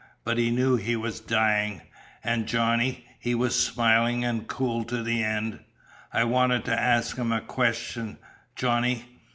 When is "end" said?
5.23-5.59